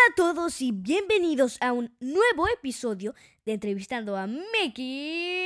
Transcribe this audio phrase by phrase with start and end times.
[0.00, 5.36] Hola a todos y bienvenidos a un nuevo episodio de Entrevistando a Mickey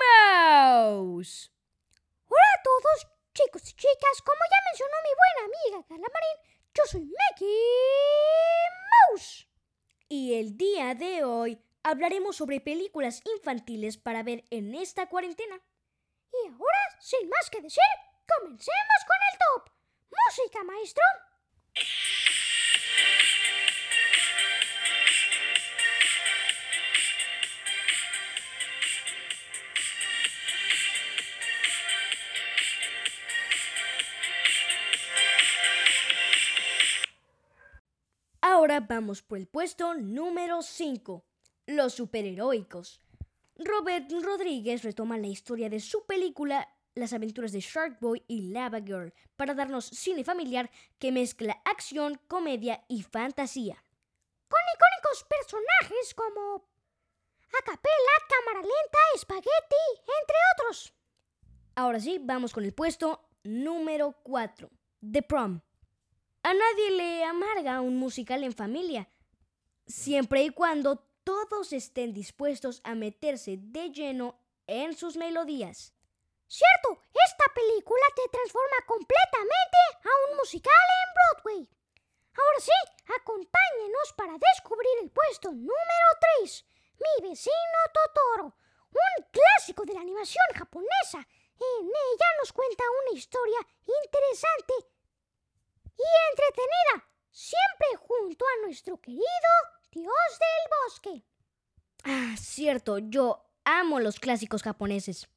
[0.00, 1.52] Mouse.
[2.26, 4.22] Hola a todos, chicos y chicas.
[4.24, 6.38] Como ya mencionó mi buena amiga Carla Marín,
[6.72, 7.48] yo soy Mickey
[9.10, 9.46] Mouse.
[10.08, 15.60] Y el día de hoy hablaremos sobre películas infantiles para ver en esta cuarentena.
[16.32, 17.82] Y ahora, sin más que decir,
[18.38, 19.72] comencemos con el top.
[20.10, 21.02] Música, maestro.
[38.66, 41.24] Ahora vamos por el puesto número 5,
[41.68, 43.00] los superheroicos.
[43.54, 48.80] Robert Rodríguez retoma la historia de su película Las aventuras de Shark Boy y Lava
[48.80, 53.84] Girl para darnos cine familiar que mezcla acción, comedia y fantasía.
[54.48, 56.68] Con icónicos personajes como
[57.60, 60.92] Acapella, Cámara Lenta, Spaghetti, entre otros.
[61.76, 64.68] Ahora sí, vamos con el puesto número 4,
[65.08, 65.60] The Prom.
[66.46, 69.08] A nadie le amarga un musical en familia,
[69.84, 74.38] siempre y cuando todos estén dispuestos a meterse de lleno
[74.68, 75.92] en sus melodías.
[76.46, 81.68] Cierto, esta película te transforma completamente a un musical en Broadway.
[82.38, 82.78] Ahora sí,
[83.20, 86.08] acompáñenos para descubrir el puesto número
[86.38, 86.64] 3,
[86.94, 88.54] Mi vecino Totoro,
[88.92, 91.18] un clásico de la animación japonesa.
[91.58, 93.58] En ella nos cuenta una historia
[94.04, 94.95] interesante
[95.98, 99.22] y entretenida, siempre junto a nuestro querido
[99.90, 101.24] Dios del bosque.
[102.04, 105.28] Ah, cierto, yo amo los clásicos japoneses.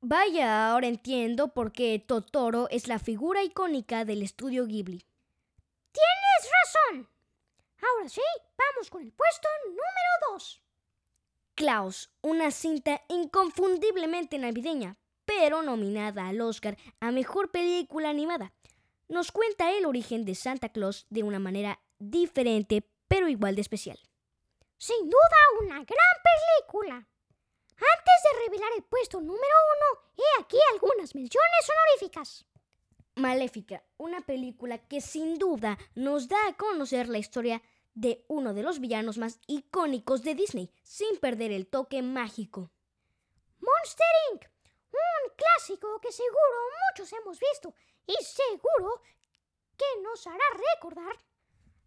[0.00, 5.04] Vaya, ahora entiendo por qué Totoro es la figura icónica del estudio Ghibli.
[5.92, 7.10] Tienes razón.
[7.82, 8.22] Ahora sí,
[8.56, 10.62] vamos con el puesto número 2.
[11.54, 18.52] Klaus, una cinta inconfundiblemente navideña, pero nominada al Oscar a Mejor Película Animada
[19.08, 23.98] nos cuenta el origen de Santa Claus de una manera diferente, pero igual de especial.
[24.76, 26.94] Sin duda, una gran película.
[26.94, 32.46] Antes de revelar el puesto número uno, he aquí algunas menciones honoríficas.
[33.14, 37.62] Maléfica, una película que sin duda nos da a conocer la historia
[37.94, 42.70] de uno de los villanos más icónicos de Disney, sin perder el toque mágico.
[43.58, 44.44] Monster Inc.,
[44.92, 46.58] un clásico que seguro
[46.90, 47.74] muchos hemos visto
[48.06, 49.02] y seguro
[49.76, 50.44] que nos hará
[50.74, 51.16] recordar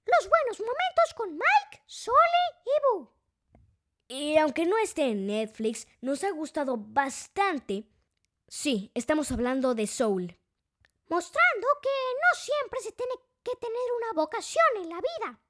[0.06, 2.16] los buenos momentos con Mike, Soli
[2.66, 3.13] y Boo.
[4.07, 7.88] Y aunque no esté en Netflix, nos ha gustado bastante.
[8.47, 10.38] Sí, estamos hablando de Soul.
[11.07, 13.13] Mostrando que no siempre se tiene
[13.44, 15.41] que tener una vocación en la vida.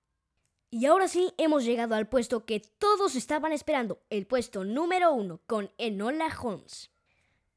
[0.69, 5.41] Y ahora sí, hemos llegado al puesto que todos estaban esperando, el puesto número uno,
[5.47, 6.91] con Enola Holmes.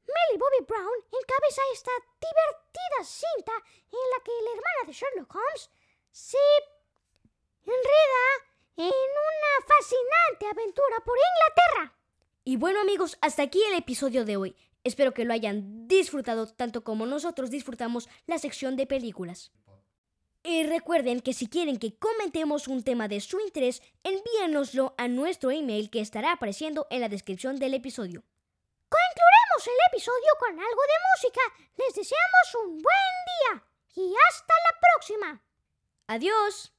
[0.07, 3.53] Millie Bobby Brown encabeza esta divertida cinta
[3.91, 5.69] en la que la hermana de Sherlock Holmes
[6.11, 6.37] se
[7.63, 8.25] enreda
[8.77, 11.97] en una fascinante aventura por Inglaterra.
[12.43, 14.55] Y bueno amigos, hasta aquí el episodio de hoy.
[14.83, 19.51] Espero que lo hayan disfrutado tanto como nosotros disfrutamos la sección de películas.
[20.43, 25.49] Y recuerden que si quieren que comentemos un tema de su interés, envíenoslo a nuestro
[25.49, 28.23] email que estará apareciendo en la descripción del episodio.
[29.67, 31.41] El episodio con algo de música.
[31.77, 33.63] Les deseamos un buen día
[33.95, 35.41] y hasta la próxima.
[36.07, 36.71] Adiós.